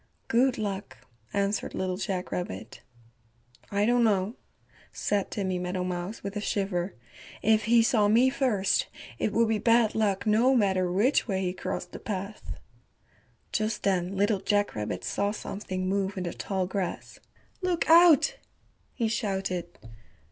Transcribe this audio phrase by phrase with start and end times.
[0.29, 0.97] "Good luck,"
[1.31, 2.81] answered Little Jack Rabbit.
[3.69, 4.33] "I don't know,"
[4.91, 6.95] said Timmy Meadowmouse with a shiver,
[7.43, 8.87] "if he saw me first,
[9.19, 12.53] it would be bad luck no matter which way he crossed the path."
[13.51, 17.19] Just then Little Jack Rabbit saw something move in the tall grass.
[17.61, 18.37] "Look out,"
[18.95, 19.67] he shouted.